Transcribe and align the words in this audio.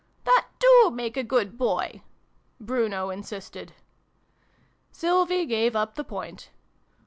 "That 0.25 0.47
do 0.57 0.89
make 0.91 1.15
a 1.15 1.23
good 1.23 1.59
Boy!" 1.59 2.01
Bruno 2.59 3.11
in 3.11 3.21
sisted. 3.21 3.69
Sylvie 4.91 5.45
gave 5.45 5.75
up 5.75 5.93
the 5.93 6.03
point. 6.03 6.49